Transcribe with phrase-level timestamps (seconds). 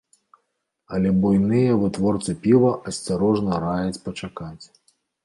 [0.95, 4.65] Але буйныя вытворцы піва асцярожна раяць пачакаць.